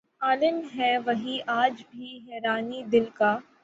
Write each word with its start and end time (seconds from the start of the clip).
عالم 0.21 0.59
ہے 0.75 0.97
وہی 1.05 1.37
آج 1.53 1.83
بھی 1.91 2.19
حیرانئ 2.27 2.81
دل 2.91 3.05
کا 3.13 3.37